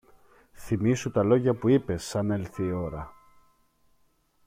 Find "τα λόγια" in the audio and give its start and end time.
1.11-1.53